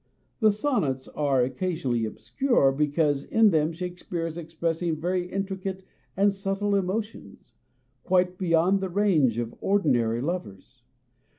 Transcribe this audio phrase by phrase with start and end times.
[0.39, 5.83] The Sonnets are occasionally obscure because in them Shakespeare is expressing very intricate
[6.17, 7.53] and subtle emotions,
[8.03, 10.81] quite beyond the range of ordinary lovers.